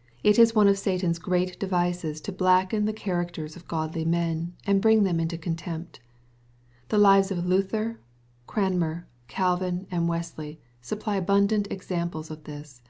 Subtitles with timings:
[0.22, 4.52] 'It is one of Satan's great devices to blacken the charac ters of godly men,
[4.66, 5.98] and bring them into contempt.
[6.90, 7.98] The lives of Luther,
[8.46, 12.82] Cranmer, Calvin, and Wesley supply abundant examples of this.